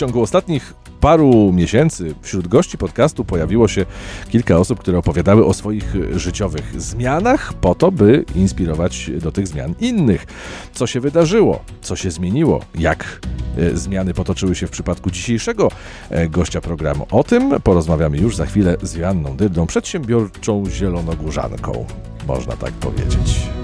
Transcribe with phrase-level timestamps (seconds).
[0.00, 3.86] ciągu ostatnich paru miesięcy wśród gości podcastu pojawiło się
[4.28, 9.74] kilka osób, które opowiadały o swoich życiowych zmianach po to, by inspirować do tych zmian
[9.80, 10.26] innych.
[10.72, 11.64] Co się wydarzyło?
[11.82, 12.60] Co się zmieniło?
[12.74, 13.20] Jak
[13.58, 15.70] e, zmiany potoczyły się w przypadku dzisiejszego
[16.10, 17.06] e, gościa programu?
[17.10, 21.84] O tym porozmawiamy już za chwilę z Joanną Dyrdą, przedsiębiorczą zielonogórzanką,
[22.26, 23.59] można tak powiedzieć.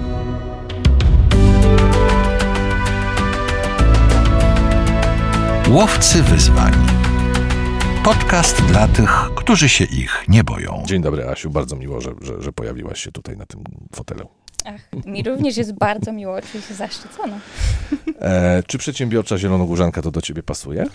[5.71, 6.73] Łowcy wyzwań.
[8.03, 10.83] Podcast dla tych, którzy się ich nie boją.
[10.85, 11.49] Dzień dobry, Asiu.
[11.49, 13.63] Bardzo miło, że, że, że pojawiłaś się tutaj na tym
[13.95, 14.27] fotelu.
[14.65, 17.39] Ach, mi również jest bardzo miło, czuję się zaszczycona.
[18.21, 20.85] E, czy przedsiębiorcza zielonogórzanka to do ciebie pasuje?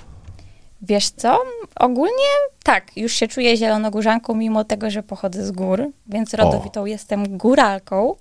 [0.82, 1.38] Wiesz co?
[1.76, 2.30] Ogólnie
[2.62, 6.86] tak, już się czuję zielonogórzanką, mimo tego, że pochodzę z gór, więc rodowitą o.
[6.86, 8.14] jestem góralką.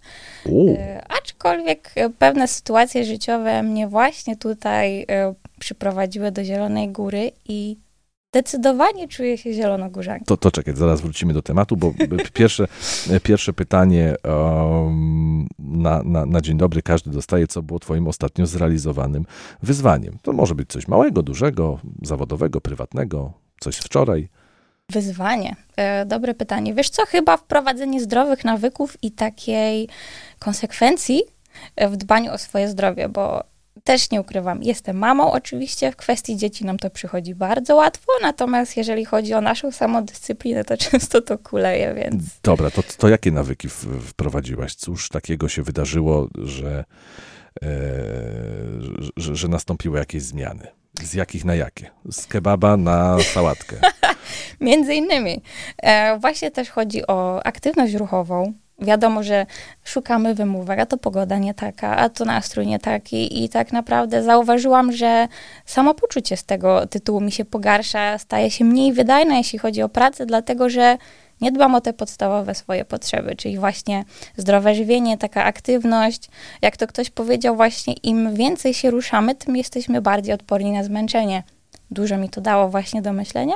[0.78, 7.78] E, aczkolwiek pewne sytuacje życiowe mnie właśnie tutaj e, przyprowadziły do Zielonej Góry i
[8.34, 10.26] Zdecydowanie czuję się zielonogórzanką.
[10.26, 11.94] To, to czekaj, zaraz wrócimy do tematu, bo
[12.34, 12.68] pierwsze,
[13.24, 19.26] pierwsze pytanie um, na, na, na dzień dobry każdy dostaje, co było twoim ostatnio zrealizowanym
[19.64, 20.18] wyzwaniem.
[20.22, 24.30] To może być coś małego, dużego, zawodowego, prywatnego, coś wczoraj.
[24.90, 25.56] Wyzwanie.
[25.76, 26.74] E, dobre pytanie.
[26.74, 29.90] Wiesz co, chyba wprowadzenie zdrowych nawyków i takiej
[30.40, 31.22] konsekwencji
[31.78, 33.51] w dbaniu o swoje zdrowie, bo
[33.84, 38.78] też nie ukrywam, jestem mamą oczywiście, w kwestii dzieci nam to przychodzi bardzo łatwo, natomiast
[38.78, 42.24] jeżeli chodzi o naszą samodyscyplinę, to często to kuleje, więc...
[42.44, 43.70] Dobra, to, to jakie nawyki
[44.02, 44.76] wprowadziłaś?
[44.76, 46.86] Cóż takiego się wydarzyło, że,
[47.64, 47.68] e,
[49.18, 50.68] że, że nastąpiły jakieś zmiany?
[51.02, 51.90] Z jakich na jakie?
[52.12, 53.76] Z kebaba na sałatkę?
[54.60, 55.42] Między innymi.
[55.78, 59.46] E, właśnie też chodzi o aktywność ruchową, wiadomo, że
[59.84, 64.24] szukamy wymówek, a to pogoda nie taka, a to nastrój nie taki i tak naprawdę
[64.24, 65.28] zauważyłam, że
[65.66, 70.26] samopoczucie z tego tytułu mi się pogarsza, staje się mniej wydajne, jeśli chodzi o pracę,
[70.26, 70.98] dlatego że
[71.42, 74.04] nie dbam o te podstawowe swoje potrzeby, czyli właśnie
[74.38, 76.30] zdrowe żywienie, taka aktywność.
[76.62, 81.44] Jak to ktoś powiedział, właśnie im więcej się ruszamy, tym jesteśmy bardziej odporni na zmęczenie.
[81.92, 83.56] Dużo mi to dało właśnie do myślenia.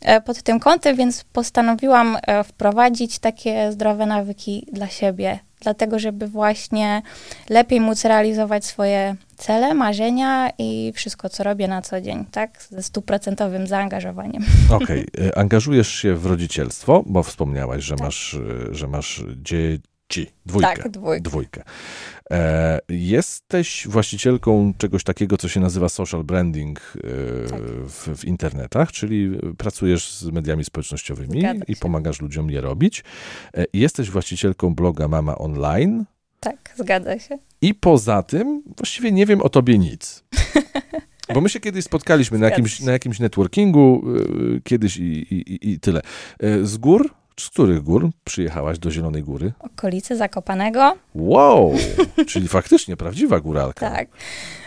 [0.00, 6.26] E, pod tym kątem, więc postanowiłam e, wprowadzić takie zdrowe nawyki dla siebie, dlatego żeby
[6.26, 7.02] właśnie
[7.48, 12.62] lepiej móc realizować swoje cele, marzenia i wszystko, co robię na co dzień, tak?
[12.70, 14.44] Ze stuprocentowym zaangażowaniem.
[14.70, 15.28] Okej, okay.
[15.28, 18.04] E, angażujesz się w rodzicielstwo, bo wspomniałaś, że tak.
[18.04, 18.38] masz,
[18.70, 20.76] że masz dzieci Ci, dwójkę.
[20.76, 21.22] Tak, dwójkę.
[21.22, 21.62] dwójkę.
[22.30, 27.60] E, jesteś właścicielką czegoś takiego, co się nazywa social branding e, tak.
[27.62, 33.04] w, w, internetach, czyli pracujesz z mediami społecznościowymi i pomagasz ludziom je robić.
[33.56, 36.04] E, jesteś właścicielką bloga Mama Online.
[36.40, 37.38] Tak, zgadza się.
[37.60, 40.24] I poza tym właściwie nie wiem o tobie nic.
[41.34, 44.02] Bo my się kiedyś spotkaliśmy na jakimś, na jakimś networkingu,
[44.56, 46.00] e, kiedyś i, i, i tyle.
[46.40, 49.52] E, z gór z których gór przyjechałaś do Zielonej Góry?
[49.60, 50.96] Okolice Zakopanego.
[51.14, 51.74] Wow,
[52.30, 53.90] czyli faktycznie prawdziwa góralka.
[53.90, 54.08] Tak.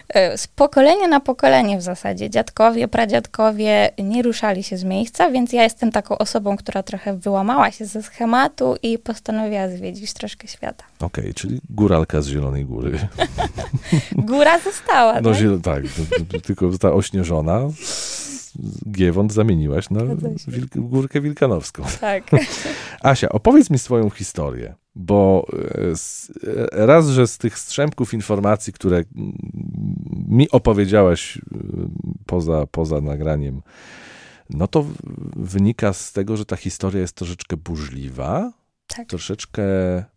[0.10, 2.30] E, z pokolenia na pokolenie w zasadzie.
[2.30, 7.72] Dziadkowie, pradziadkowie nie ruszali się z miejsca, więc ja jestem taką osobą, która trochę wyłamała
[7.72, 10.84] się ze schematu i postanowiła zwiedzić troszkę świata.
[11.00, 13.00] Okej, okay, czyli góralka z Zielonej Góry.
[14.16, 15.32] Góra została, no,
[15.64, 15.84] tak?
[16.32, 17.62] tak, tylko została ośnieżona
[18.92, 20.02] Giewont zamieniłaś na
[20.48, 21.84] wilk, Górkę Wilkanowską.
[22.02, 22.24] Tak.
[23.02, 25.94] Asia, opowiedz mi swoją historię, bo e,
[26.72, 29.04] e, raz, że z tych strzępków informacji, które
[30.28, 31.42] mi opowiedziałaś e,
[32.26, 33.62] poza, poza nagraniem,
[34.50, 34.86] no to
[35.36, 38.54] wynika z tego, że ta historia jest troszeczkę burzliwa,
[38.88, 39.08] tak.
[39.08, 39.64] troszeczkę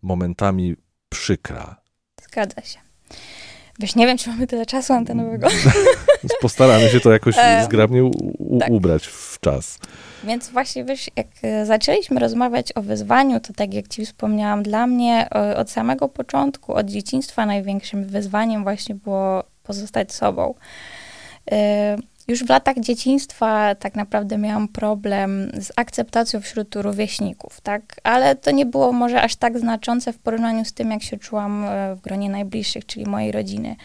[0.03, 0.77] momentami
[1.09, 1.83] przykra.
[2.23, 2.82] Zgadza się.
[3.79, 5.49] Wiesz, nie wiem, czy mamy tyle czasu antenowego.
[6.41, 7.35] Postaramy się to jakoś
[7.65, 8.71] zgrabnie u- tak.
[8.71, 9.79] ubrać w czas.
[10.25, 14.87] Więc właśnie, wiesz, jak e, zaczęliśmy rozmawiać o wyzwaniu, to tak jak ci wspomniałam, dla
[14.87, 20.55] mnie od samego początku, od dzieciństwa największym wyzwaniem właśnie było pozostać sobą.
[21.53, 21.97] E,
[22.29, 27.83] już w latach dzieciństwa tak naprawdę miałam problem z akceptacją wśród rówieśników, tak?
[28.03, 31.65] Ale to nie było może aż tak znaczące w porównaniu z tym, jak się czułam
[31.65, 33.77] e, w gronie najbliższych, czyli mojej rodziny.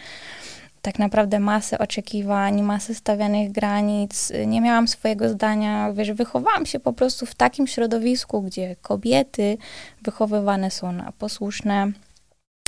[0.82, 6.92] Tak naprawdę masę oczekiwań, masę stawianych granic, nie miałam swojego zdania, wiesz, wychowałam się po
[6.92, 9.58] prostu w takim środowisku, gdzie kobiety
[10.02, 11.92] wychowywane są na posłuszne,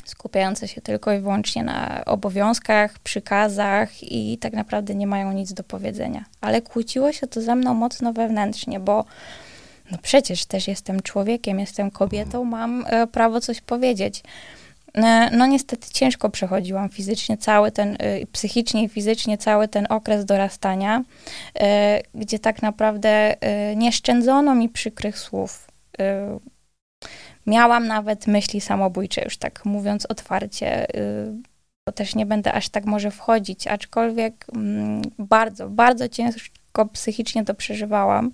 [0.05, 5.64] skupiające się tylko i wyłącznie na obowiązkach, przykazach i tak naprawdę nie mają nic do
[5.64, 6.25] powiedzenia.
[6.41, 9.05] Ale kłóciło się to ze mną mocno wewnętrznie, bo
[9.91, 14.23] no przecież też jestem człowiekiem, jestem kobietą, mam e, prawo coś powiedzieć.
[14.94, 20.25] E, no niestety ciężko przechodziłam fizycznie cały ten, e, psychicznie i fizycznie cały ten okres
[20.25, 21.05] dorastania,
[22.14, 23.37] gdzie tak naprawdę
[23.76, 25.67] nie szczędzono mi przykrych słów.
[27.50, 30.87] Miałam nawet myśli samobójcze, już tak mówiąc otwarcie,
[31.87, 37.55] bo też nie będę aż tak może wchodzić, aczkolwiek mm, bardzo, bardzo ciężko psychicznie to
[37.55, 38.31] przeżywałam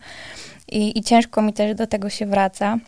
[0.69, 2.79] i, i ciężko mi też do tego się wraca.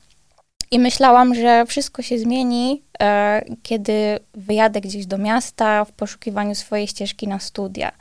[0.70, 6.86] I myślałam, że wszystko się zmieni, e, kiedy wyjadę gdzieś do miasta w poszukiwaniu swojej
[6.86, 7.92] ścieżki na studia.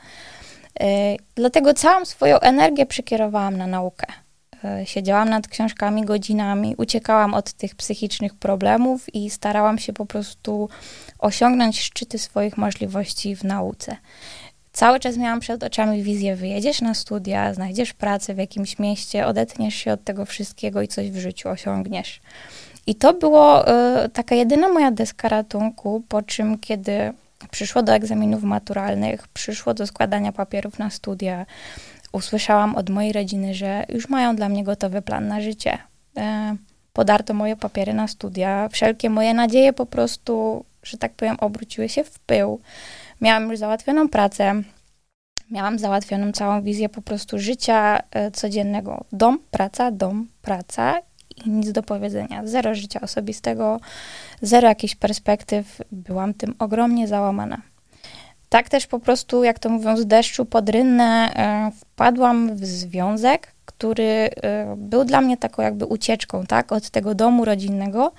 [0.80, 4.06] E, dlatego całą swoją energię przekierowałam na naukę.
[4.64, 10.68] E, siedziałam nad książkami godzinami, uciekałam od tych psychicznych problemów i starałam się po prostu
[11.18, 13.96] osiągnąć szczyty swoich możliwości w nauce.
[14.72, 19.74] Cały czas miałam przed oczami wizję, wyjedziesz na studia, znajdziesz pracę w jakimś mieście, odetniesz
[19.74, 22.20] się od tego wszystkiego i coś w życiu osiągniesz.
[22.86, 23.68] I to było
[24.04, 27.12] y, taka jedyna moja deska ratunku, po czym kiedy
[27.50, 31.46] przyszło do egzaminów maturalnych, przyszło do składania papierów na studia,
[32.12, 35.78] usłyszałam od mojej rodziny, że już mają dla mnie gotowy plan na życie.
[36.18, 36.20] Y,
[36.92, 42.04] podarto moje papiery na studia, wszelkie moje nadzieje po prostu, że tak powiem, obróciły się
[42.04, 42.60] w pył.
[43.20, 44.62] Miałam już załatwioną pracę,
[45.50, 49.04] miałam załatwioną całą wizję po prostu życia y, codziennego.
[49.12, 51.00] Dom, praca, dom, praca
[51.44, 52.46] i nic do powiedzenia.
[52.46, 53.80] Zero życia osobistego,
[54.42, 55.82] zero jakichś perspektyw.
[55.92, 57.62] Byłam tym ogromnie załamana.
[58.48, 63.52] Tak też po prostu, jak to mówią, z deszczu pod rynnę e, wpadłam w związek,
[63.64, 68.12] który e, był dla mnie taką jakby ucieczką, tak, od tego domu rodzinnego,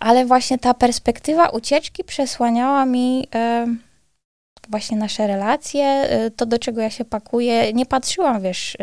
[0.00, 3.66] ale właśnie ta perspektywa ucieczki przesłaniała mi e,
[4.68, 7.72] właśnie nasze relacje, to do czego ja się pakuję.
[7.72, 8.76] Nie patrzyłam, wiesz,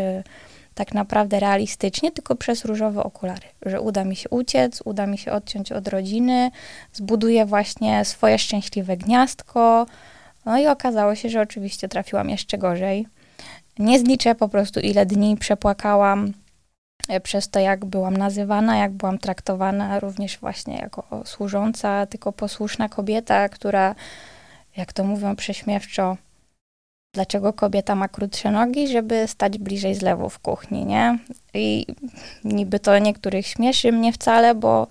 [0.75, 5.31] tak naprawdę realistycznie, tylko przez różowe okulary, że uda mi się uciec, uda mi się
[5.31, 6.51] odciąć od rodziny,
[6.93, 9.85] zbuduję właśnie swoje szczęśliwe gniazdko.
[10.45, 13.07] No i okazało się, że oczywiście trafiłam jeszcze gorzej.
[13.79, 16.33] Nie zliczę po prostu, ile dni przepłakałam
[17.09, 22.89] e, przez to, jak byłam nazywana, jak byłam traktowana, również właśnie jako służąca, tylko posłuszna
[22.89, 23.95] kobieta, która,
[24.77, 26.17] jak to mówią prześmiewczo,
[27.13, 31.19] dlaczego kobieta ma krótsze nogi, żeby stać bliżej zlewu w kuchni, nie?
[31.53, 31.85] I
[32.43, 34.87] niby to niektórych śmieszy mnie wcale, bo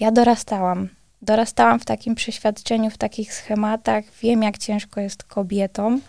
[0.00, 0.88] ja dorastałam.
[1.22, 4.04] Dorastałam w takim przeświadczeniu, w takich schematach.
[4.22, 6.00] Wiem, jak ciężko jest kobietom,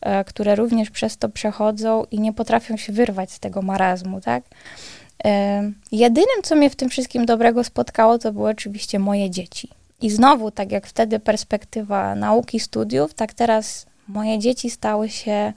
[0.00, 4.44] e, które również przez to przechodzą i nie potrafią się wyrwać z tego marazmu, tak?
[5.24, 5.62] E,
[5.92, 9.68] jedynym, co mnie w tym wszystkim dobrego spotkało, to były oczywiście moje dzieci.
[10.02, 15.52] I znowu, tak jak wtedy perspektywa nauki, studiów, tak teraz moje dzieci stały się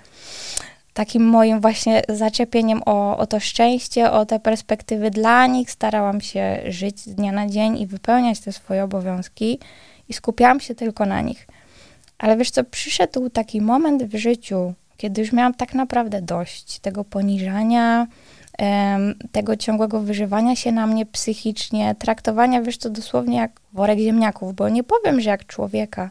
[0.93, 5.71] takim moim właśnie zaczepieniem o, o to szczęście, o te perspektywy dla nich.
[5.71, 9.59] Starałam się żyć z dnia na dzień i wypełniać te swoje obowiązki
[10.09, 11.47] i skupiałam się tylko na nich.
[12.17, 17.03] Ale wiesz co, przyszedł taki moment w życiu, kiedy już miałam tak naprawdę dość tego
[17.03, 18.07] poniżania,
[19.31, 24.69] tego ciągłego wyżywania się na mnie psychicznie, traktowania, wiesz co, dosłownie jak worek ziemniaków, bo
[24.69, 26.09] nie powiem, że jak człowieka,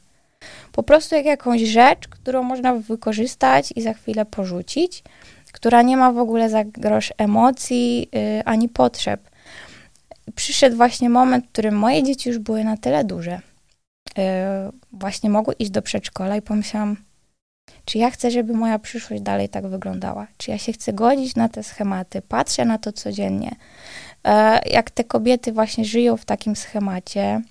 [0.72, 5.02] po prostu jak jakąś rzecz, którą można wykorzystać i za chwilę porzucić,
[5.52, 9.30] która nie ma w ogóle za grosz emocji yy, ani potrzeb.
[10.34, 13.40] Przyszedł właśnie moment, w którym moje dzieci już były na tyle duże,
[14.16, 14.24] yy,
[14.92, 16.96] właśnie mogły iść do przedszkola i pomyślałam,
[17.84, 20.26] czy ja chcę, żeby moja przyszłość dalej tak wyglądała?
[20.36, 22.22] Czy ja się chcę godzić na te schematy?
[22.22, 23.56] Patrzę na to codziennie.
[24.24, 24.32] Yy,
[24.70, 27.42] jak te kobiety właśnie żyją w takim schemacie,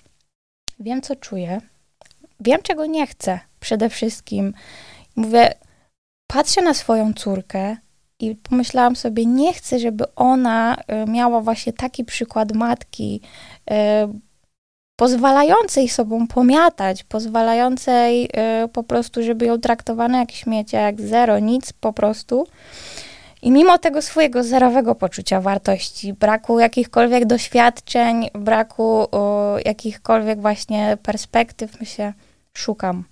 [0.80, 1.60] wiem, co czuję,
[2.42, 4.54] wiem, czego nie chcę przede wszystkim.
[5.16, 5.54] Mówię,
[6.26, 7.76] patrzę na swoją córkę
[8.22, 13.20] i pomyślałam sobie, nie chcę, żeby ona y, miała właśnie taki przykład matki,
[13.70, 13.74] y,
[14.96, 18.24] pozwalającej sobą pomiatać, pozwalającej
[18.64, 22.46] y, po prostu, żeby ją traktowano jak śmiecia, jak zero, nic po prostu.
[23.42, 29.06] I mimo tego swojego zerowego poczucia wartości, braku jakichkolwiek doświadczeń, braku
[29.64, 32.12] jakichkolwiek właśnie perspektyw, myślę,
[32.56, 33.04] szukam.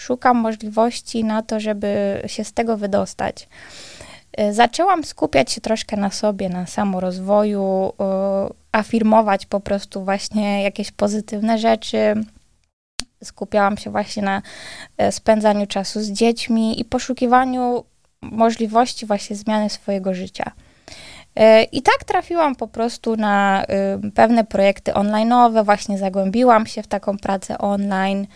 [0.00, 3.48] Szukam możliwości na to, żeby się z tego wydostać.
[4.40, 7.92] Y, zaczęłam skupiać się troszkę na sobie, na samorozwoju,
[8.72, 12.14] afirmować po prostu właśnie jakieś pozytywne rzeczy.
[13.24, 14.42] Skupiałam się właśnie na
[14.98, 17.84] e, spędzaniu czasu z dziećmi i poszukiwaniu
[18.22, 20.52] możliwości właśnie zmiany swojego życia.
[21.36, 23.64] E, I tak trafiłam po prostu na
[24.14, 28.26] pewne projekty online'owe, właśnie zagłębiłam się w taką pracę online,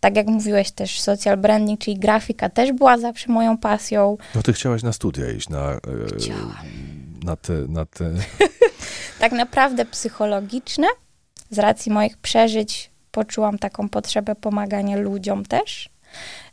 [0.00, 4.16] tak jak mówiłeś też, social branding, czyli grafika też była zawsze moją pasją.
[4.34, 5.78] No ty chciałaś na studia iść, na, e,
[7.24, 7.52] na te...
[7.52, 8.12] Na te...
[9.18, 10.86] tak naprawdę psychologiczne,
[11.50, 15.90] z racji moich przeżyć poczułam taką potrzebę pomagania ludziom też.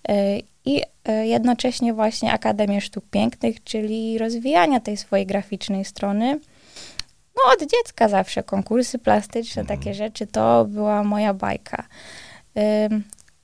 [0.09, 6.39] E, I e, jednocześnie właśnie Akademię Sztuk Pięknych, czyli rozwijania tej swojej graficznej strony.
[7.35, 9.79] No od dziecka zawsze konkursy plastyczne, mhm.
[9.79, 11.83] takie rzeczy, to była moja bajka.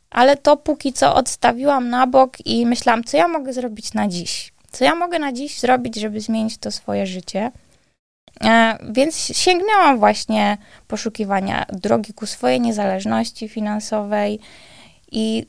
[0.10, 4.54] Ale to póki co odstawiłam na bok i myślałam, co ja mogę zrobić na dziś.
[4.72, 7.52] Co ja mogę na dziś zrobić, żeby zmienić to swoje życie.
[8.44, 14.40] E, więc sięgnęłam właśnie poszukiwania drogi ku swojej niezależności finansowej
[15.12, 15.46] i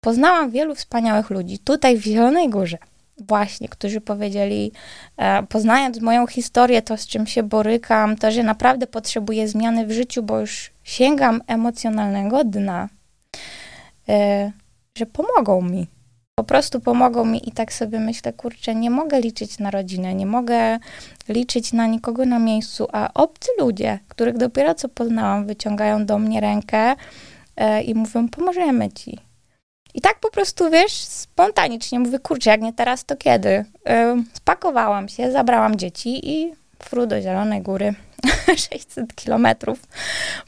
[0.00, 2.78] poznałam wielu wspaniałych ludzi tutaj w Zielonej Górze,
[3.18, 4.72] właśnie, którzy powiedzieli,
[5.16, 9.92] e, poznając moją historię, to z czym się borykam, to, że naprawdę potrzebuję zmiany w
[9.92, 12.88] życiu, bo już sięgam emocjonalnego dna,
[14.98, 15.86] że pomogą mi
[16.34, 20.26] po prostu pomogą mi i tak sobie myślę, kurczę, nie mogę liczyć na rodzinę, nie
[20.26, 20.78] mogę
[21.28, 26.40] liczyć na nikogo na miejscu, a obcy ludzie, których dopiero co poznałam, wyciągają do mnie
[26.40, 26.94] rękę
[27.56, 29.18] e, i mówią, pomożemy ci.
[29.94, 33.64] I tak po prostu, wiesz, spontanicznie mówię, kurczę, jak nie teraz, to kiedy?
[33.86, 37.94] E, spakowałam się, zabrałam dzieci i fru do Zielonej Góry,
[38.70, 39.78] 600 kilometrów,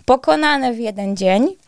[0.05, 1.66] pokonane w jeden dzień.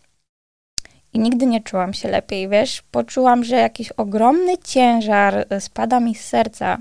[1.12, 2.82] I nigdy nie czułam się lepiej, wiesz?
[2.90, 6.78] Poczułam, że jakiś ogromny ciężar e, spada mi z serca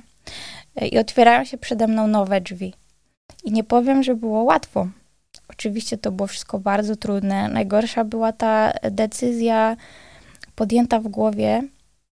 [0.75, 2.73] e, i otwierają się przede mną nowe drzwi.
[3.43, 4.87] I nie powiem, że było łatwo.
[5.49, 7.49] Oczywiście to było wszystko bardzo trudne.
[7.49, 9.77] Najgorsza była ta decyzja
[10.55, 11.63] podjęta w głowie,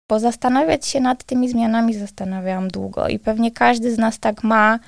[0.10, 4.80] bo zastanawiać się nad tymi zmianami zastanawiałam długo i pewnie każdy z nas tak ma,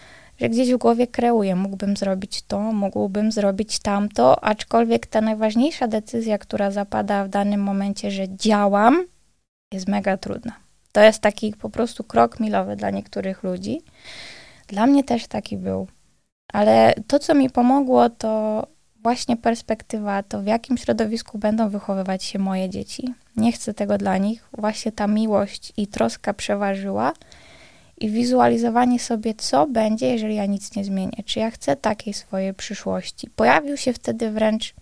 [0.41, 6.37] że gdzieś w głowie kreuję, mógłbym zrobić to, mógłbym zrobić tamto, aczkolwiek ta najważniejsza decyzja,
[6.37, 9.03] która zapada w danym momencie, że działam,
[9.73, 10.55] jest mega trudna.
[10.91, 13.81] To jest taki po prostu krok milowy dla niektórych ludzi.
[14.67, 15.87] Dla mnie też taki był.
[16.53, 18.67] Ale to, co mi pomogło, to
[19.03, 23.13] właśnie perspektywa, to w jakim środowisku będą wychowywać się moje dzieci.
[23.35, 24.49] Nie chcę tego dla nich.
[24.57, 27.13] Właśnie ta miłość i troska przeważyła
[28.01, 31.23] i wizualizowanie sobie, co będzie, jeżeli ja nic nie zmienię.
[31.25, 33.29] Czy ja chcę takiej swojej przyszłości.
[33.35, 34.73] Pojawił się wtedy wręcz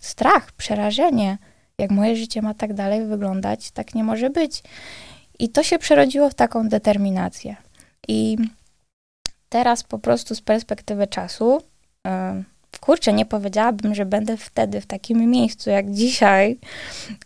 [0.00, 1.38] strach, przerażenie.
[1.78, 4.62] Jak moje życie ma tak dalej wyglądać, tak nie może być.
[5.38, 7.56] I to się przerodziło w taką determinację.
[8.08, 8.36] I
[9.48, 11.62] teraz po prostu z perspektywy czasu,
[12.04, 12.44] yy,
[12.80, 16.58] kurczę, nie powiedziałabym, że będę wtedy w takim miejscu jak dzisiaj,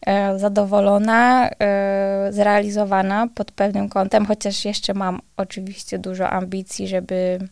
[0.07, 7.49] e, zadowolona, e, zrealizowana pod pewnym kątem, chociaż jeszcze mam oczywiście dużo ambicji, żeby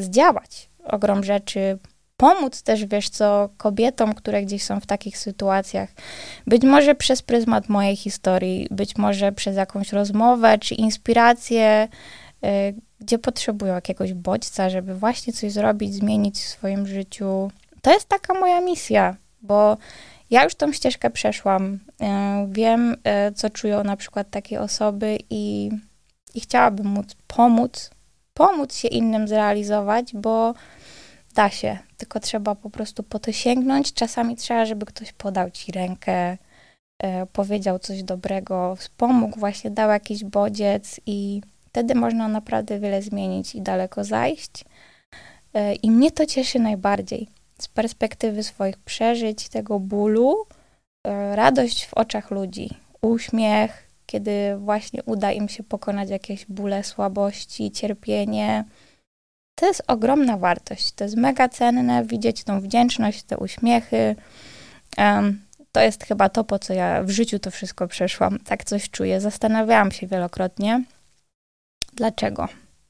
[0.00, 1.78] zdziałać ogrom rzeczy,
[2.16, 5.88] pomóc też, wiesz co, kobietom, które gdzieś są w takich sytuacjach.
[6.46, 11.88] Być może przez pryzmat mojej historii, być może przez jakąś rozmowę czy inspirację,
[12.44, 17.50] e, gdzie potrzebują jakiegoś bodźca, żeby właśnie coś zrobić, zmienić w swoim życiu.
[17.82, 19.76] To jest taka moja misja, bo
[20.30, 21.78] ja już tą ścieżkę przeszłam.
[22.00, 25.70] E, wiem, e, co czują na przykład takie osoby i,
[26.34, 27.90] i chciałabym móc pomóc,
[28.34, 30.54] pomóc się innym zrealizować, bo
[31.34, 33.92] da się, tylko trzeba po prostu po to sięgnąć.
[33.92, 36.36] Czasami trzeba, żeby ktoś podał ci rękę,
[36.98, 41.40] e, powiedział coś dobrego, wspomógł, właśnie dał jakiś bodziec i
[41.70, 44.64] Wtedy można naprawdę wiele zmienić i daleko zajść.
[45.54, 47.28] E, I mnie to cieszy najbardziej.
[47.58, 50.46] Z perspektywy swoich przeżyć, tego bólu,
[51.06, 52.70] e, radość w oczach ludzi,
[53.02, 58.64] uśmiech, kiedy właśnie uda im się pokonać jakieś bóle, słabości, cierpienie.
[59.54, 60.92] To jest ogromna wartość.
[60.92, 64.16] To jest mega cenne, widzieć tą wdzięczność, te uśmiechy.
[64.98, 65.40] Um,
[65.72, 68.38] to jest chyba to, po co ja w życiu to wszystko przeszłam.
[68.38, 69.20] Tak coś czuję.
[69.20, 70.84] Zastanawiałam się wielokrotnie
[71.92, 72.48] dlaczego?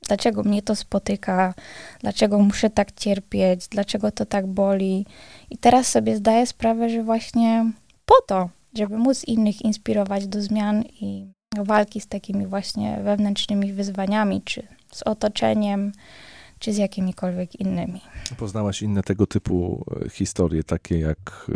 [0.08, 1.54] Dlaczego mnie to spotyka?
[2.00, 3.68] Dlaczego muszę tak cierpieć?
[3.68, 5.06] Dlaczego to tak boli?
[5.50, 7.72] I teraz sobie zdaję sprawę, że właśnie
[8.06, 11.26] po to, żeby móc innych inspirować do zmian i
[11.58, 15.92] walki z takimi właśnie wewnętrznymi wyzwaniami, czy z otoczeniem,
[16.58, 18.00] czy z jakimikolwiek innymi.
[18.38, 21.50] Poznałaś inne tego typu e, historie, takie jak,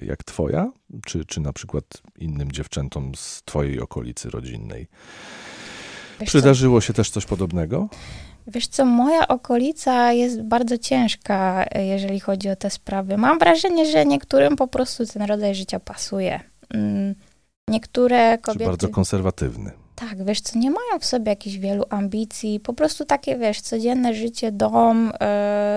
[0.00, 0.72] e, jak twoja,
[1.06, 1.84] czy, czy na przykład
[2.18, 4.86] innym dziewczętom z twojej okolicy rodzinnej?
[6.20, 6.86] Wiesz Przydarzyło co?
[6.86, 7.88] się też coś podobnego?
[8.46, 13.16] Wiesz co, moja okolica jest bardzo ciężka, jeżeli chodzi o te sprawy.
[13.16, 16.40] Mam wrażenie, że niektórym po prostu ten rodzaj życia pasuje.
[16.70, 17.14] Mm,
[17.68, 18.64] niektóre kobiety...
[18.64, 19.70] Czy bardzo konserwatywny.
[19.94, 24.14] Tak, wiesz co, nie mają w sobie jakichś wielu ambicji, po prostu takie, wiesz, codzienne
[24.14, 25.06] życie, dom,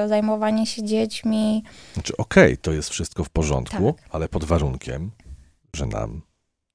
[0.03, 1.63] yy, zajmowanie się dziećmi.
[1.93, 4.05] Znaczy, okej, okay, to jest wszystko w porządku, tak.
[4.11, 5.11] ale pod warunkiem,
[5.75, 6.21] że nam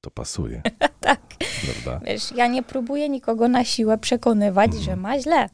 [0.01, 0.61] to pasuje.
[0.99, 1.21] tak.
[1.65, 2.05] Prawda?
[2.05, 4.83] Wiesz, ja nie próbuję nikogo na siłę przekonywać, mm.
[4.83, 5.49] że ma źle.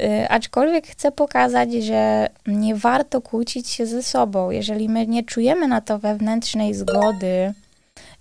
[0.00, 4.50] Y, aczkolwiek chcę pokazać, że nie warto kłócić się ze sobą.
[4.50, 7.54] Jeżeli my nie czujemy na to wewnętrznej zgody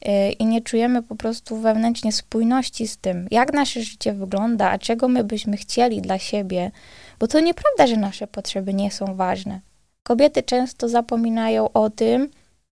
[0.05, 4.77] y, i nie czujemy po prostu wewnętrznie spójności z tym, jak nasze życie wygląda, a
[4.77, 6.71] czego my byśmy chcieli dla siebie,
[7.19, 9.59] bo to nieprawda, że nasze potrzeby nie są ważne.
[10.03, 12.29] Kobiety często zapominają o tym,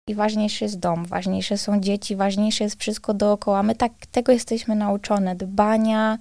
[0.08, 3.64] i ważniejszy jest dom, ważniejsze są dzieci, ważniejsze jest wszystko dookoła.
[3.64, 6.18] My tak tego jesteśmy nauczone, dbania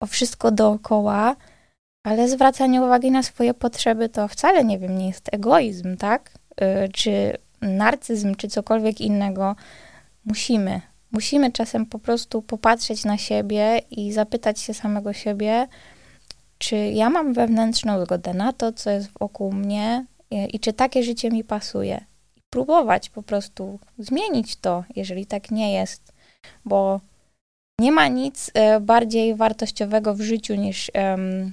[0.00, 1.36] o wszystko dookoła,
[2.06, 6.30] ale zwracanie uwagi na swoje potrzeby to wcale, nie wiem, nie jest egoizm, tak?
[6.60, 9.56] Yy, czy narcyzm, czy cokolwiek innego.
[10.24, 10.80] Musimy.
[11.12, 15.68] Musimy czasem po prostu popatrzeć na siebie i zapytać się samego siebie,
[16.58, 21.02] czy ja mam wewnętrzną zgodę na to, co jest wokół mnie i, i czy takie
[21.02, 22.04] życie mi pasuje
[22.54, 26.12] próbować po prostu zmienić to, jeżeli tak nie jest,
[26.64, 27.00] bo
[27.80, 31.52] nie ma nic e, bardziej wartościowego w życiu niż um,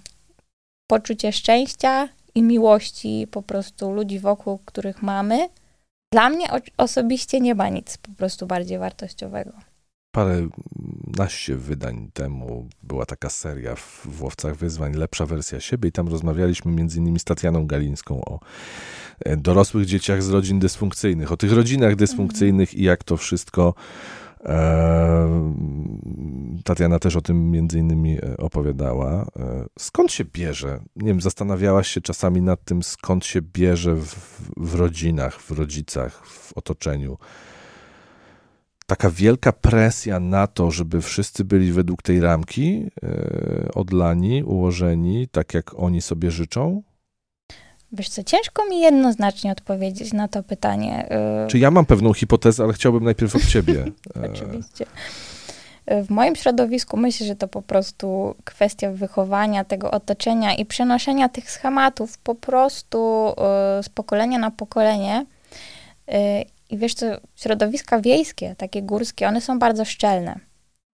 [0.89, 5.49] poczucie szczęścia i miłości po prostu ludzi wokół, których mamy.
[6.13, 6.45] Dla mnie
[6.77, 9.51] osobiście nie ma nic po prostu bardziej wartościowego.
[10.15, 10.49] Parę
[11.17, 16.07] naście wydań temu była taka seria w, w Łowcach Wyzwań, lepsza wersja siebie i tam
[16.07, 18.39] rozmawialiśmy między innymi z Tatianą Galińską o
[19.25, 23.73] e, dorosłych dzieciach z rodzin dysfunkcyjnych, o tych rodzinach dysfunkcyjnych i jak to wszystko
[24.45, 25.45] e,
[26.63, 29.27] Tatiana też o tym między innymi e, opowiadała.
[29.79, 30.79] Skąd się bierze?
[30.95, 36.25] Nie wiem, zastanawiałaś się czasami nad tym, skąd się bierze w, w rodzinach, w rodzicach,
[36.25, 37.17] w otoczeniu
[38.91, 45.53] taka wielka presja na to, żeby wszyscy byli według tej ramki yy, odlani, ułożeni, tak
[45.53, 46.83] jak oni sobie życzą?
[47.91, 51.07] Wiesz co, ciężko mi jednoznacznie odpowiedzieć na to pytanie.
[51.41, 51.47] Yy...
[51.47, 53.85] Czy ja mam pewną hipotezę, ale chciałbym najpierw od ciebie.
[54.33, 54.85] Oczywiście.
[55.87, 61.51] W moim środowisku myślę, że to po prostu kwestia wychowania tego otoczenia i przenoszenia tych
[61.51, 63.33] schematów po prostu
[63.81, 65.25] z pokolenia na pokolenie.
[66.71, 70.39] I wiesz co, środowiska wiejskie, takie górskie, one są bardzo szczelne.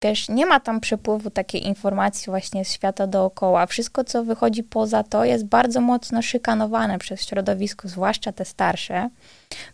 [0.04, 3.66] Wiesz, nie ma tam przepływu takiej informacji właśnie z świata dookoła.
[3.66, 9.10] Wszystko, co wychodzi poza to, jest bardzo mocno szykanowane przez środowisko, zwłaszcza te starsze.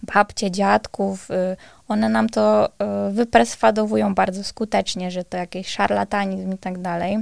[0.04, 6.58] Babcie, dziadków, y, one nam to y, wyperswadowują bardzo skutecznie, że to jakiś szarlatanizm i
[6.58, 7.18] tak dalej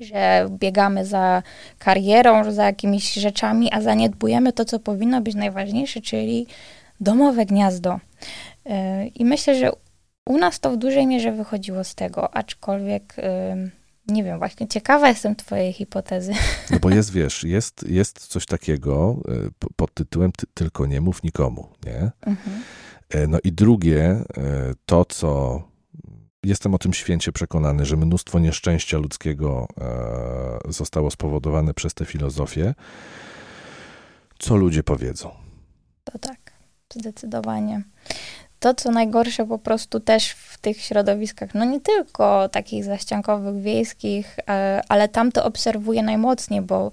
[0.00, 1.42] że biegamy za
[1.78, 6.46] karierą, za jakimiś rzeczami, a zaniedbujemy to, co powinno być najważniejsze, czyli
[7.02, 8.00] domowe gniazdo.
[8.66, 9.70] E, I myślę, że
[10.26, 13.16] u nas to w dużej mierze wychodziło z tego, aczkolwiek
[14.08, 16.32] nie wiem, właśnie ciekawa jestem twojej hipotezy.
[16.70, 21.68] No bo jest, wiesz, jest, jest coś takiego e, pod tytułem tylko nie mów nikomu,
[21.86, 22.10] nie?
[22.20, 22.62] Mhm.
[23.10, 24.24] E, no i drugie,
[24.86, 25.62] to co
[26.44, 29.66] jestem o tym święcie przekonany, że mnóstwo nieszczęścia ludzkiego
[30.68, 32.74] zostało spowodowane przez tę filozofię,
[34.38, 35.30] co ludzie powiedzą.
[36.04, 36.51] To tak.
[36.94, 37.82] Zdecydowanie.
[38.60, 44.36] To, co najgorsze po prostu też w tych środowiskach, no nie tylko takich zaściankowych, wiejskich,
[44.48, 46.90] e, ale tam to obserwuję najmocniej, bo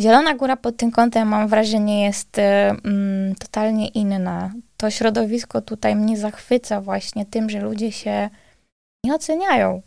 [0.00, 4.52] Zielona Góra pod tym kątem, mam wrażenie, jest e, mm, totalnie inna.
[4.76, 8.30] To środowisko tutaj mnie zachwyca właśnie tym, że ludzie się
[9.04, 9.82] nie oceniają.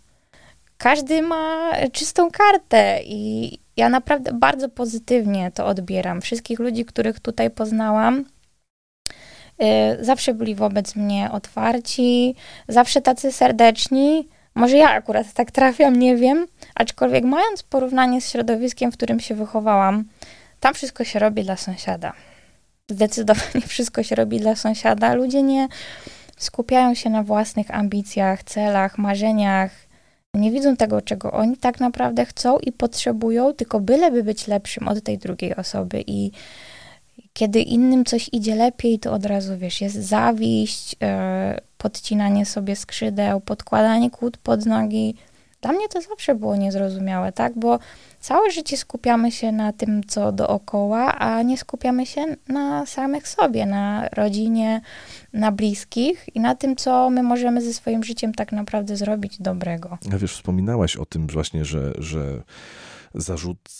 [0.77, 6.21] Każdy ma czystą kartę i ja naprawdę bardzo pozytywnie to odbieram.
[6.21, 8.25] Wszystkich ludzi, których tutaj poznałam,
[10.01, 12.35] zawsze byli wobec mnie otwarci,
[12.67, 14.27] zawsze tacy serdeczni.
[14.55, 19.35] Może ja akurat tak trafiam, nie wiem, aczkolwiek mając porównanie z środowiskiem, w którym się
[19.35, 20.03] wychowałam,
[20.59, 22.13] tam wszystko się robi dla sąsiada.
[22.89, 25.13] Zdecydowanie wszystko się robi dla sąsiada.
[25.13, 25.67] Ludzie nie
[26.37, 29.71] skupiają się na własnych ambicjach, celach, marzeniach.
[30.33, 35.03] Nie widzą tego, czego oni tak naprawdę chcą i potrzebują, tylko byleby być lepszym od
[35.03, 36.03] tej drugiej osoby.
[36.07, 36.31] I
[37.37, 41.07] kiedy innym coś idzie lepiej, to od razu wiesz, jest zawiść, yy,
[41.77, 45.15] podcinanie sobie skrzydeł, podkładanie kłód pod nogi.
[45.61, 47.59] Dla mnie to zawsze było niezrozumiałe, tak?
[47.59, 47.79] Bo
[48.19, 53.65] całe życie skupiamy się na tym, co dookoła, a nie skupiamy się na samych sobie,
[53.65, 54.81] na rodzinie,
[55.33, 59.97] na bliskich i na tym, co my możemy ze swoim życiem tak naprawdę zrobić dobrego.
[60.11, 62.43] Ja wiesz, wspominałaś o tym właśnie, że, że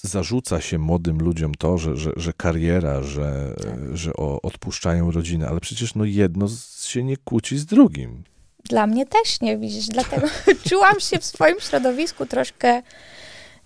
[0.04, 3.98] zarzuca się młodym ludziom to, że, że, że kariera, że, tak.
[3.98, 6.48] że o, odpuszczają rodziny, ale przecież no jedno
[6.84, 8.24] się nie kłóci z drugim.
[8.70, 10.28] Dla mnie też nie, widzisz, dlatego
[10.70, 12.82] czułam się w swoim środowisku troszkę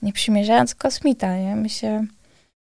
[0.01, 1.55] nie przymierzając kosmita, nie?
[1.55, 2.05] Myślę,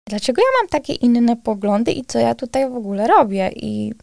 [0.10, 3.51] dlaczego ja mam takie inne poglądy i co ja tutaj w ogóle robię?
[3.56, 3.93] I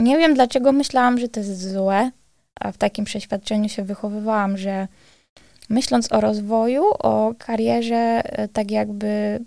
[0.00, 2.10] nie wiem, dlaczego myślałam, że to jest złe,
[2.60, 4.88] a w takim przeświadczeniu się wychowywałam, że
[5.68, 9.40] myśląc o rozwoju, o karierze, e, tak jakby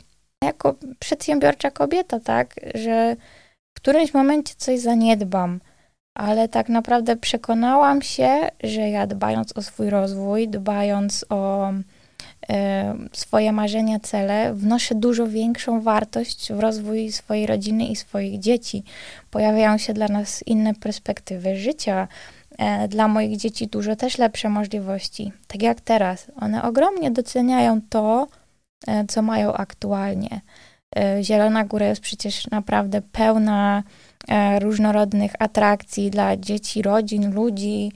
[0.44, 3.16] jako przedsiębiorcza kobieta, tak, że
[3.78, 5.60] w którymś momencie coś zaniedbam,
[6.16, 11.72] ale tak naprawdę przekonałam się, że ja dbając o swój rozwój, dbając o
[12.50, 18.84] e, swoje marzenia, cele, wnoszę dużo większą wartość w rozwój swojej rodziny i swoich dzieci.
[19.32, 22.08] Pojawiają się dla nas inne perspektywy życia,
[22.88, 25.32] dla moich dzieci dużo też lepsze możliwości.
[25.48, 26.32] Tak jak teraz.
[26.42, 28.28] One ogromnie doceniają to,
[28.88, 30.42] e, co mają aktualnie.
[30.96, 33.84] E, Zielona Góra jest przecież naprawdę pełna
[34.28, 37.92] e, różnorodnych atrakcji dla dzieci, rodzin, ludzi.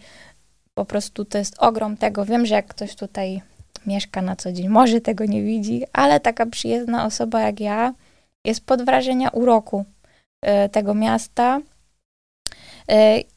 [0.74, 2.26] Po prostu to jest ogrom tego.
[2.26, 3.42] Wiem, że jak ktoś tutaj
[3.86, 7.94] mieszka na co dzień, może tego nie widzi, ale taka przyjezdna osoba jak ja
[8.46, 9.86] jest pod wrażenia uroku
[10.42, 11.60] e, tego miasta.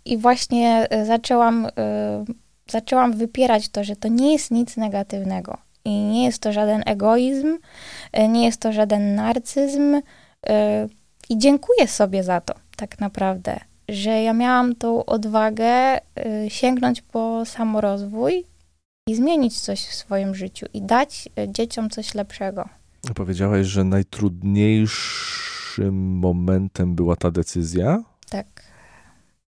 [0.05, 1.67] I właśnie zaczęłam,
[2.71, 5.59] zaczęłam wypierać to, że to nie jest nic negatywnego.
[5.87, 7.59] I nie jest to żaden egoizm,
[8.13, 10.01] e, nie jest to żaden narcyzm.
[10.47, 10.89] E,
[11.29, 16.01] I dziękuję sobie za to, tak naprawdę, że ja miałam tą odwagę e,
[16.49, 18.45] sięgnąć po samorozwój
[19.09, 22.69] i zmienić coś w swoim życiu i dać dzieciom coś lepszego.
[23.15, 28.03] Powiedziałaś, że najtrudniejszym momentem była ta decyzja?
[28.31, 28.66] Tak.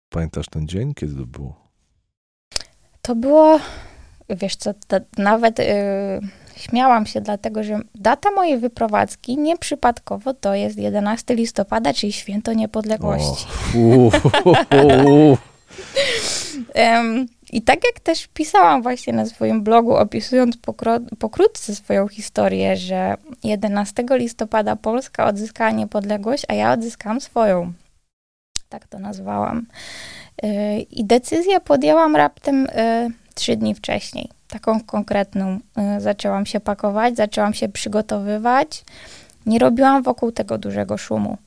[0.10, 1.70] Pamiętasz ten dzień, kiedy to było?
[3.02, 3.60] To było
[4.30, 4.74] wiesz co,
[5.18, 5.64] nawet y,
[6.56, 13.46] śmiałam się, dlatego że data mojej wyprowadzki nieprzypadkowo to jest 11 listopada, czyli święto niepodległości.
[16.76, 20.58] um, I tak jak też pisałam właśnie na swoim blogu, opisując
[21.20, 27.74] pokrótce swoją historię, że 11 listopada Polska odzyskała niepodległość, a ja odzyskałam swoją.
[28.70, 29.66] Tak to nazwałam.
[30.44, 32.70] Y, I decyzję podjęłam raptem y,
[33.36, 34.30] trzy dni wcześniej.
[34.48, 35.60] Taką konkretną
[35.98, 38.84] y, zaczęłam się pakować, zaczęłam się przygotowywać.
[39.46, 41.38] Nie robiłam wokół tego dużego szumu.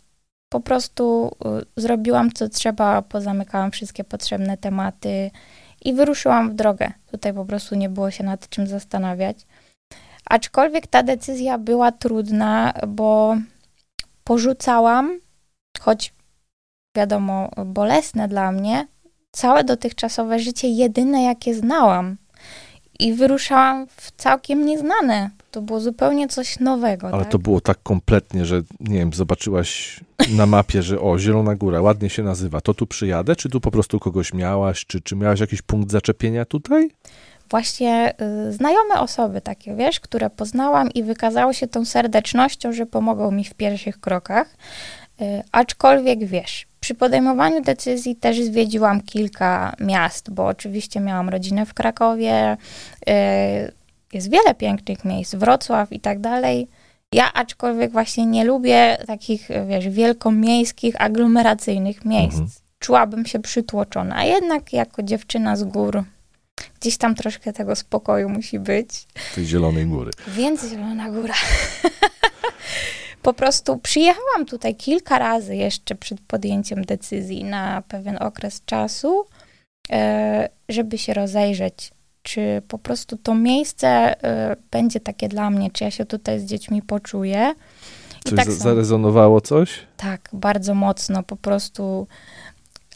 [0.52, 1.36] Po prostu
[1.76, 5.30] zrobiłam co trzeba, pozamykałam wszystkie potrzebne tematy
[5.84, 6.92] i wyruszyłam w drogę.
[7.10, 9.36] Tutaj po prostu nie było się nad czym zastanawiać.
[10.24, 13.36] Aczkolwiek ta decyzja była trudna, bo
[14.24, 15.18] porzucałam,
[15.80, 16.12] choć
[16.94, 18.86] wiadomo, bolesne dla mnie,
[19.32, 22.16] całe dotychczasowe życie jedyne, jakie znałam.
[22.98, 25.30] I wyruszałam w całkiem nieznane.
[25.50, 27.08] To było zupełnie coś nowego.
[27.08, 27.32] Ale tak?
[27.32, 30.00] to było tak kompletnie, że nie wiem, zobaczyłaś
[30.36, 33.70] na mapie, że o, Zielona Góra, ładnie się nazywa, to tu przyjadę, czy tu po
[33.70, 36.90] prostu kogoś miałaś, czy, czy miałaś jakiś punkt zaczepienia tutaj?
[37.50, 38.14] Właśnie
[38.48, 43.44] y, znajome osoby takie, wiesz, które poznałam i wykazały się tą serdecznością, że pomogą mi
[43.44, 44.56] w pierwszych krokach.
[45.20, 51.74] Y, aczkolwiek wiesz, przy podejmowaniu decyzji też zwiedziłam kilka miast, bo oczywiście miałam rodzinę w
[51.74, 52.56] Krakowie,
[53.08, 53.12] y,
[54.12, 56.68] jest wiele pięknych miejsc, Wrocław i tak dalej.
[57.12, 62.36] Ja aczkolwiek właśnie nie lubię takich, wiesz, wielkomiejskich, aglomeracyjnych miejsc.
[62.38, 62.50] Mhm.
[62.78, 66.04] Czułabym się przytłoczona, a jednak jako dziewczyna z gór
[66.80, 69.06] gdzieś tam troszkę tego spokoju musi być.
[69.34, 70.10] Tej zielonej góry.
[70.28, 71.34] Więc zielona góra.
[73.22, 79.26] po prostu przyjechałam tutaj kilka razy jeszcze przed podjęciem decyzji na pewien okres czasu,
[79.90, 81.90] e, żeby się rozejrzeć,
[82.22, 83.88] czy po prostu to miejsce
[84.24, 87.54] e, będzie takie dla mnie, czy ja się tutaj z dziećmi poczuję.
[88.24, 89.70] Czy tak zarezonowało coś?
[89.96, 91.22] Tak, bardzo mocno.
[91.22, 92.06] Po prostu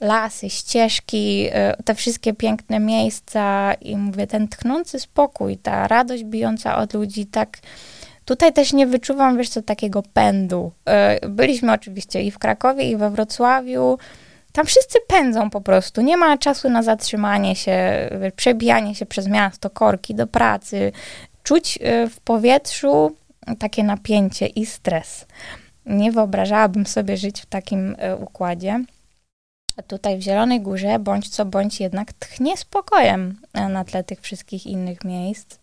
[0.01, 6.77] lasy, ścieżki, e, te wszystkie piękne miejsca i mówię, ten tchnący spokój, ta radość bijąca
[6.77, 7.59] od ludzi, tak
[8.27, 10.73] Tutaj też nie wyczuwam, wiesz co, takiego pędu.
[10.89, 13.99] E, byliśmy oczywiście i w Krakowie, i we Wrocławiu.
[14.53, 16.01] Tam wszyscy pędzą po prostu.
[16.01, 20.93] Nie ma czasu na zatrzymanie się, przebijanie się przez miasto, korki do pracy.
[21.43, 23.17] Czuć e, w powietrzu
[23.59, 25.27] takie napięcie i stres.
[25.87, 28.85] Nie wyobrażałabym sobie żyć w takim e, układzie.
[29.77, 34.67] A tutaj w Zielonej Górze, bądź co bądź jednak tchnie spokojem na tle tych wszystkich
[34.67, 35.59] innych miejsc.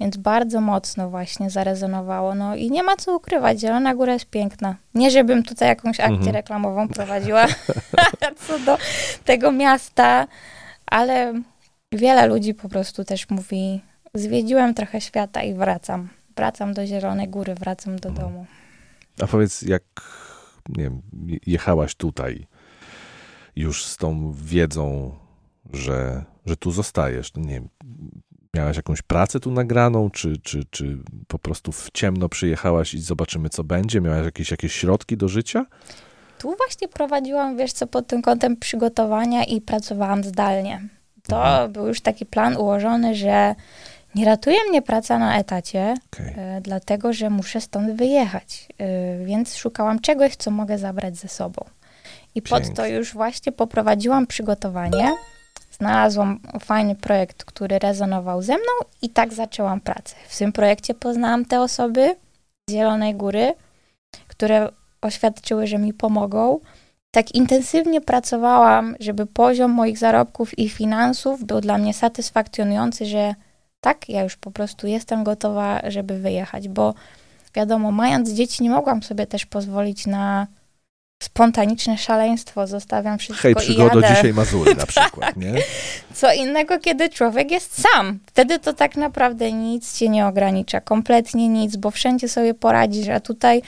[0.00, 2.34] Więc bardzo mocno właśnie zarezonowało.
[2.34, 4.76] No i nie ma co ukrywać, Zielona Góra jest piękna.
[4.94, 6.34] Nie, żebym tutaj jakąś akcję mhm.
[6.34, 7.46] reklamową prowadziła
[8.46, 8.78] co do
[9.24, 10.26] tego miasta,
[10.86, 11.42] ale
[11.92, 13.80] wiele ludzi po prostu też mówi,
[14.14, 16.08] zwiedziłem trochę świata i wracam.
[16.36, 18.28] Wracam do Zielonej Góry, wracam do mhm.
[18.28, 18.46] domu.
[19.22, 19.82] A powiedz, jak
[20.68, 21.02] nie wiem,
[21.46, 22.46] jechałaś tutaj
[23.56, 25.14] już z tą wiedzą,
[25.72, 27.68] że, że tu zostajesz, nie wiem,
[28.56, 33.48] Miałaś jakąś pracę tu nagraną, czy, czy, czy po prostu w ciemno przyjechałaś i zobaczymy,
[33.48, 34.00] co będzie?
[34.00, 35.66] Miałaś jakieś, jakieś środki do życia?
[36.38, 40.88] Tu właśnie prowadziłam, wiesz co, pod tym kątem przygotowania i pracowałam zdalnie.
[41.22, 41.72] To mhm.
[41.72, 43.54] był już taki plan ułożony, że
[44.14, 46.34] Nie ratuje mnie praca na etacie, Okej.
[46.36, 51.64] e, dlatego że muszę stąd wyjechać, e, więc szukałam czegoś, co mogę zabrać ze sobą.
[52.34, 52.88] I pod to Pięknie.
[52.88, 55.14] już właśnie poprowadziłam przygotowanie.
[55.80, 60.16] Znalazłam fajny projekt, który rezonował ze mną i tak zaczęłam pracę.
[60.28, 62.16] W tym projekcie poznałam te osoby
[62.68, 63.54] z Zielonej Góry,
[64.26, 64.68] które
[65.00, 66.60] oświadczyły, że mi pomogą.
[67.10, 73.34] Tak intensywnie pracowałam, żeby poziom moich zarobków i finansów był dla mnie satysfakcjonujący, że
[73.80, 76.94] tak, ja już po prostu jestem gotowa, żeby wyjechać, bo
[77.54, 80.46] wiadomo, mając dzieci, nie mogłam sobie też pozwolić na
[81.22, 82.66] spontaniczne szaleństwo.
[82.66, 85.54] Zostawiam wszystko Hej, przygodo, dzisiaj Mazury na przykład, nie?
[86.14, 88.18] Co innego, kiedy człowiek jest sam.
[88.26, 93.20] Wtedy to tak naprawdę nic cię nie ogranicza, kompletnie nic, bo wszędzie sobie poradzisz, a
[93.20, 93.62] tutaj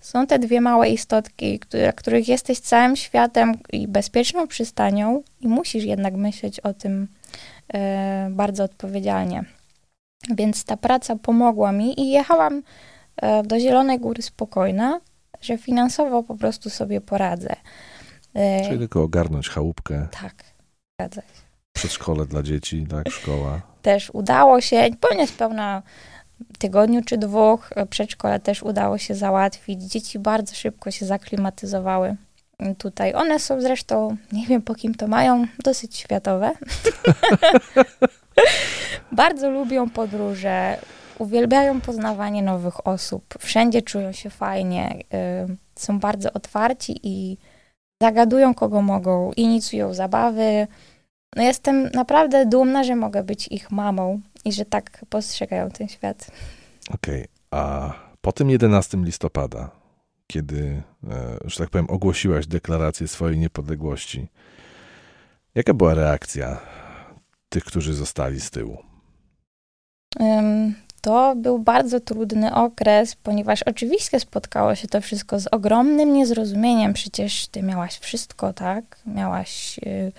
[0.00, 5.84] są te dwie małe istotki, które, których jesteś całym światem i bezpieczną przystanią i musisz
[5.84, 7.08] jednak myśleć o tym
[7.74, 9.44] e, bardzo odpowiedzialnie.
[10.30, 12.62] Więc ta praca pomogła mi i jechałam
[13.16, 15.00] e, do Zielonej Góry spokojna,
[15.40, 17.56] że finansowo po prostu sobie poradzę.
[18.34, 20.34] E, Czyli tylko ogarnąć chałupkę, tak,
[21.00, 23.60] zgadza się przedszkole dla dzieci, tak, szkoła.
[23.82, 25.82] też udało się, po niespełna
[26.58, 29.82] tygodniu czy dwóch e, przedszkole też udało się załatwić.
[29.82, 32.16] Dzieci bardzo szybko się zaklimatyzowały
[32.78, 33.14] tutaj.
[33.14, 36.52] One są zresztą, nie wiem po kim to mają, dosyć światowe.
[39.12, 40.78] bardzo lubią podróże,
[41.18, 43.34] uwielbiają poznawanie nowych osób.
[43.38, 44.98] Wszędzie czują się fajnie,
[45.48, 47.38] y, są bardzo otwarci i
[48.02, 50.66] zagadują kogo mogą, inicjują zabawy.
[51.36, 56.30] No jestem naprawdę dumna, że mogę być ich mamą i że tak postrzegają ten świat.
[56.94, 59.70] Okej, a po tym 11 listopada,
[60.26, 64.28] kiedy, e, że tak powiem, ogłosiłaś deklarację swojej niepodległości,
[65.54, 66.60] jaka była reakcja
[67.48, 68.78] tych, którzy zostali z tyłu?
[71.00, 76.92] To był bardzo trudny okres, ponieważ oczywiście spotkało się to wszystko z ogromnym niezrozumieniem.
[76.92, 78.84] Przecież ty miałaś wszystko, tak?
[79.06, 80.12] Miałaś, y,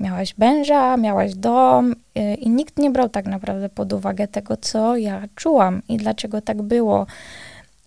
[0.00, 4.96] miałaś męża, miałaś dom y, i nikt nie brał tak naprawdę pod uwagę tego, co
[4.96, 7.06] ja czułam i dlaczego tak było.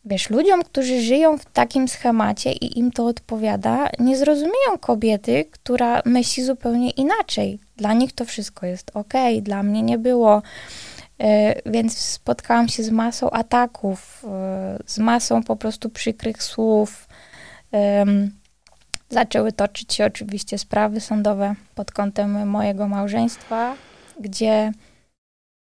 [0.09, 6.01] Wiesz, ludziom, którzy żyją w takim schemacie i im to odpowiada, nie zrozumieją kobiety, która
[6.05, 7.59] myśli zupełnie inaczej.
[7.77, 10.41] Dla nich to wszystko jest ok, dla mnie nie było.
[11.19, 17.07] E, Więc spotkałam się z masą ataków, e, z masą po prostu przykrych słów.
[19.09, 23.75] Zaczęły toczyć się oczywiście sprawy sądowe pod kątem mojego małżeństwa,
[24.19, 24.71] gdzie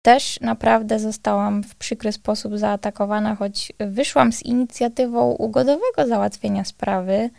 [0.02, 7.30] też naprawdę zostałam w przykry sposób zaatakowana, choć wyszłam z inicjatywą ugodowego załatwienia sprawy.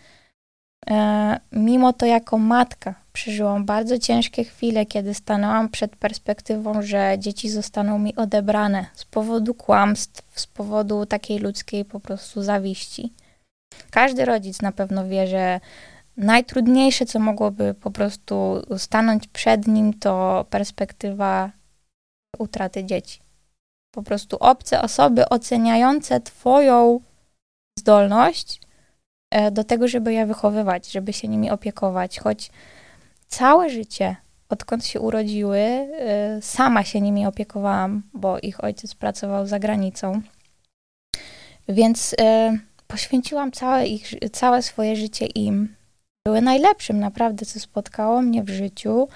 [0.90, 7.50] E, Mimo to, jako matka, przeżyłam bardzo ciężkie chwile, kiedy stanęłam przed perspektywą, że dzieci
[7.50, 13.12] zostaną mi odebrane z powodu kłamstw, z powodu takiej ludzkiej po prostu zawiści.
[13.90, 15.60] Każdy rodzic na pewno wie, że
[16.16, 21.50] najtrudniejsze, co mogłoby po prostu stanąć przed nim, to perspektywa
[22.38, 23.20] utraty dzieci.
[23.94, 27.00] Po prostu obce osoby oceniające Twoją
[27.78, 28.60] zdolność
[29.30, 32.50] e, do tego, żeby je wychowywać, żeby się nimi opiekować, choć
[33.28, 34.16] całe życie,
[34.48, 40.22] odkąd się urodziły, e, sama się nimi opiekowałam, bo ich ojciec pracował za granicą.
[41.68, 45.76] Więc e, poświęciłam całe, ich, całe swoje życie im.
[46.26, 49.08] Były najlepszym naprawdę, co spotkało mnie w życiu.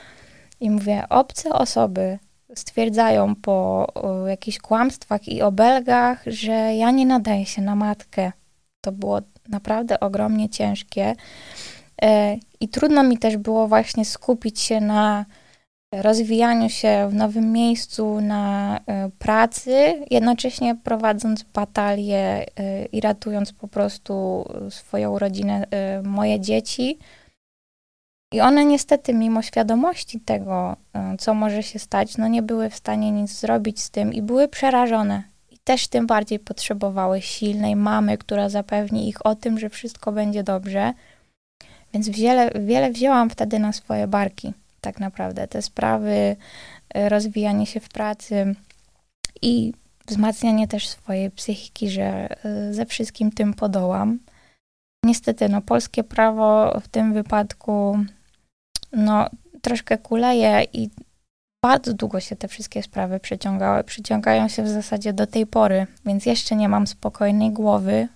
[0.61, 2.18] I mówię, obce osoby
[2.55, 8.33] stwierdzają po o, jakichś kłamstwach i obelgach, że ja nie nadaję się na matkę.
[8.81, 11.14] To było naprawdę ogromnie ciężkie.
[12.03, 15.25] E, I trudno mi też było właśnie skupić się na
[15.93, 23.69] rozwijaniu się w nowym miejscu, na e, pracy, jednocześnie prowadząc batalię e, i ratując po
[23.69, 25.67] prostu swoją rodzinę,
[26.03, 26.99] moje dzieci.
[28.33, 30.77] I one niestety, mimo świadomości tego,
[31.19, 34.49] co może się stać, no nie były w stanie nic zrobić z tym i były
[34.49, 35.23] przerażone.
[35.51, 40.43] I też tym bardziej potrzebowały silnej mamy, która zapewni ich o tym, że wszystko będzie
[40.43, 40.93] dobrze.
[41.95, 45.49] Więc wiele, wiele wzięłam wtedy na swoje barki, tak naprawdę.
[45.49, 46.37] Te sprawy,
[46.95, 48.55] e, rozwijanie się w pracy
[49.43, 49.73] i
[50.07, 54.19] wzmacnianie też swojej psychiki, że e, ze wszystkim tym podołam.
[55.05, 57.99] Niestety, no, polskie prawo w tym wypadku
[58.93, 59.27] no,
[59.63, 60.91] troszkę kuleje i
[61.65, 63.85] bardzo długo się te wszystkie sprawy przeciągały.
[63.85, 68.09] Przyciągają się w zasadzie do tej pory, więc jeszcze nie mam spokojnej głowy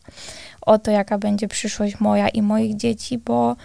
[0.66, 3.56] o to, jaka będzie przyszłość moja i moich dzieci, bo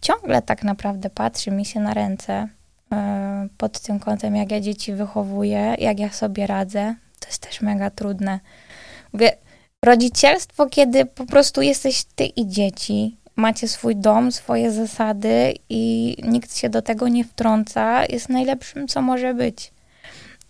[0.00, 2.48] ciągle tak naprawdę patrzy mi się na ręce,
[2.92, 6.94] e, pod tym kątem, jak ja dzieci wychowuję, jak ja sobie radzę.
[7.20, 8.40] To jest też mega trudne.
[9.12, 9.36] Mówię,
[9.84, 16.56] rodzicielstwo, kiedy po prostu jesteś ty i dzieci, macie swój dom, swoje zasady i nikt
[16.56, 19.72] się do tego nie wtrąca, jest najlepszym, co może być.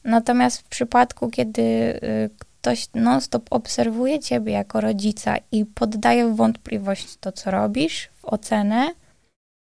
[0.04, 7.16] Natomiast w przypadku, kiedy y, ktoś non-stop obserwuje ciebie jako rodzica i poddaje w wątpliwość
[7.20, 8.90] to, co robisz, w ocenę,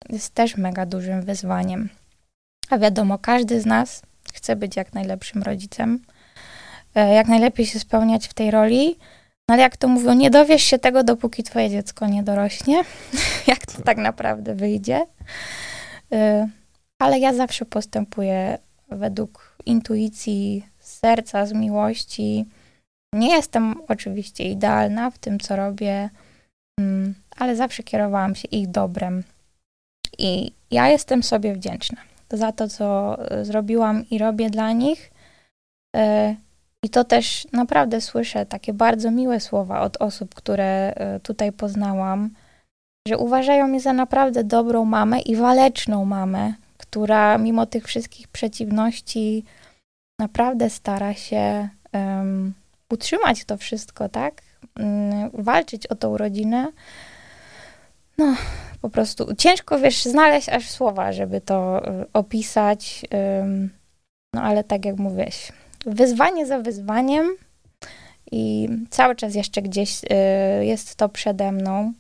[0.10, 1.90] jest też mega dużym wyzwaniem.
[2.70, 4.02] A wiadomo, każdy z nas
[4.34, 6.00] chce być jak najlepszym rodzicem,
[6.96, 8.96] e, jak najlepiej się spełniać w tej roli,
[9.50, 12.84] no ale jak to mówią, nie dowiesz się tego, dopóki twoje dziecko nie dorośnie,
[13.48, 15.06] jak to tak naprawdę wyjdzie.
[16.12, 16.48] E,
[17.00, 18.58] ale ja zawsze postępuję
[18.90, 22.46] według intuicji, serca, z miłości.
[23.14, 26.10] Nie jestem oczywiście idealna w tym, co robię,
[26.80, 29.24] mm, ale zawsze kierowałam się ich dobrem.
[30.18, 31.98] I ja jestem sobie wdzięczna
[32.38, 35.12] za to, co e, zrobiłam i robię dla nich.
[35.96, 36.36] E,
[36.84, 42.30] I to też naprawdę słyszę takie bardzo miłe słowa od osób, które e, tutaj poznałam,
[43.08, 49.44] że uważają mnie za naprawdę dobrą mamę i waleczną mamę, która mimo tych wszystkich przeciwności
[50.20, 52.54] naprawdę stara się um,
[52.94, 54.42] utrzymać to wszystko, tak?
[54.80, 56.72] Um, walczyć o tą rodzinę.
[58.18, 58.36] No,
[58.82, 63.06] po prostu ciężko, wiesz, znaleźć aż słowa, żeby to um, opisać.
[64.34, 65.52] no, ale tak jak mówiłeś,
[65.86, 67.36] wyzwanie za wyzwaniem
[68.32, 71.94] i cały czas jeszcze gdzieś y, jest to przede mną.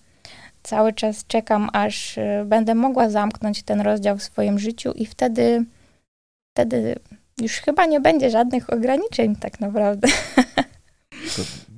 [0.63, 5.65] Cały czas czekam, aż y, będę mogła zamknąć ten rozdział w swoim życiu i wtedy,
[6.55, 6.95] wtedy
[7.41, 10.07] już chyba nie będzie żadnych ograniczeń tak naprawdę.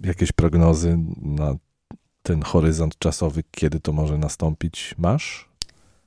[0.04, 1.56] Jakieś prognozy na
[2.24, 5.50] ten horyzont czasowy, kiedy to może nastąpić, masz?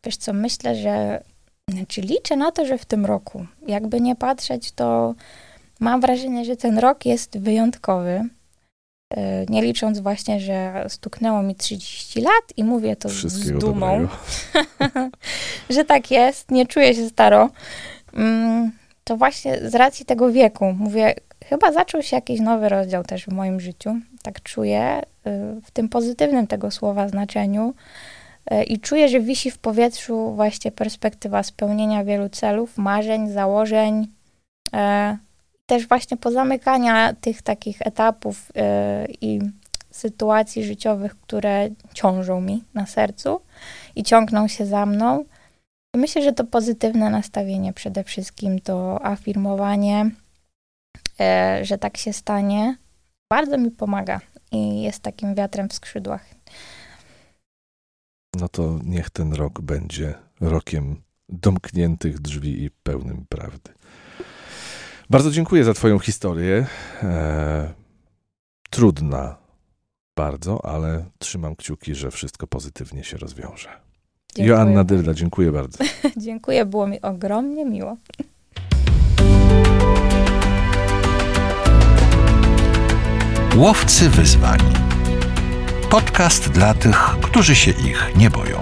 [0.04, 1.24] Wiesz co, myślę, że
[1.70, 3.46] znaczy liczę na to, że w tym roku.
[3.66, 5.14] Jakby nie patrzeć, to
[5.80, 8.28] mam wrażenie, że ten rok jest wyjątkowy.
[9.14, 14.08] E, nie licząc właśnie, że stuknęło mi 30 lat i mówię to z dumą,
[15.70, 17.50] że tak jest, nie czuję się staro.
[18.14, 18.72] Mm,
[19.04, 21.14] to właśnie z racji tego wieku, mówię,
[21.48, 23.96] chyba zaczął się jakiś nowy rozdział też w moim życiu.
[24.22, 27.74] Tak czuję, y, w tym pozytywnym tego słowa znaczeniu.
[28.52, 34.06] Y, I czuję, że wisi w powietrzu właśnie perspektywa spełnienia wielu celów, marzeń, założeń,
[34.66, 34.78] y,
[35.66, 38.52] też właśnie pozamykania tych takich etapów
[39.20, 39.40] i
[39.90, 43.40] sytuacji życiowych, które ciążą mi na sercu
[43.96, 45.24] i ciągną się za mną.
[45.96, 50.11] Myślę, że to pozytywne nastawienie przede wszystkim, to afirmowanie,
[51.62, 52.76] że tak się stanie,
[53.31, 54.20] bardzo mi pomaga
[54.52, 56.26] i jest takim wiatrem w skrzydłach.
[58.40, 63.70] No to niech ten rok będzie rokiem domkniętych drzwi i pełnym prawdy.
[65.11, 66.66] Bardzo dziękuję za Twoją historię.
[67.02, 67.74] E,
[68.70, 69.37] trudna
[70.16, 73.68] bardzo, ale trzymam kciuki, że wszystko pozytywnie się rozwiąże.
[74.35, 74.48] Dziękuję.
[74.48, 75.78] Joanna Dyrda, dziękuję bardzo.
[76.16, 77.96] dziękuję, było mi ogromnie miło.
[83.59, 84.59] Łowcy wyzwań.
[85.90, 88.61] Podcast dla tych, którzy się ich nie boją.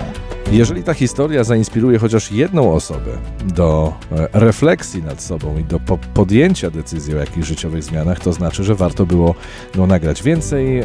[0.53, 3.11] Jeżeli ta historia zainspiruje chociaż jedną osobę
[3.45, 5.81] do e, refleksji nad sobą i do
[6.15, 9.35] podjęcia decyzji o jakichś życiowych zmianach, to znaczy, że warto było
[9.75, 10.83] go nagrać więcej.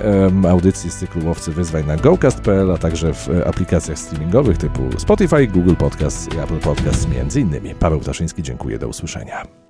[0.50, 5.48] Audycji z cyklu Łowcy Wyzwań na gocast.pl, a także w e, aplikacjach streamingowych typu Spotify,
[5.48, 7.76] Google Podcast i Apple Podcast między innymi.
[7.76, 9.61] Paweł Ptaszyński, dziękuję, do usłyszenia.